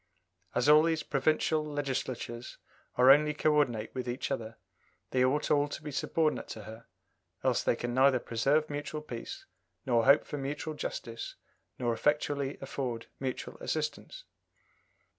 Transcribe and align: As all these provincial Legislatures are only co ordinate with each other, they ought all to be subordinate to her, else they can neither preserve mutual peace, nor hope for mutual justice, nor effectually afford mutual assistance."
As 0.55 0.67
all 0.67 0.81
these 0.81 1.03
provincial 1.03 1.63
Legislatures 1.63 2.57
are 2.95 3.11
only 3.11 3.35
co 3.35 3.53
ordinate 3.53 3.93
with 3.93 4.09
each 4.09 4.31
other, 4.31 4.57
they 5.11 5.23
ought 5.23 5.51
all 5.51 5.67
to 5.67 5.83
be 5.83 5.91
subordinate 5.91 6.47
to 6.47 6.63
her, 6.63 6.87
else 7.43 7.61
they 7.61 7.75
can 7.75 7.93
neither 7.93 8.17
preserve 8.17 8.67
mutual 8.67 9.03
peace, 9.03 9.45
nor 9.85 10.05
hope 10.05 10.25
for 10.25 10.39
mutual 10.39 10.73
justice, 10.73 11.35
nor 11.77 11.93
effectually 11.93 12.57
afford 12.61 13.05
mutual 13.19 13.57
assistance." 13.59 14.23